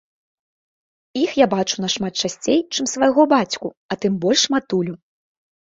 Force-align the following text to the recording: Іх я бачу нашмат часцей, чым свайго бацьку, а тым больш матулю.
Іх 1.23 1.31
я 1.39 1.47
бачу 1.55 1.77
нашмат 1.85 2.13
часцей, 2.25 2.59
чым 2.73 2.89
свайго 2.95 3.29
бацьку, 3.37 3.67
а 3.91 4.01
тым 4.01 4.13
больш 4.27 4.51
матулю. 4.59 5.01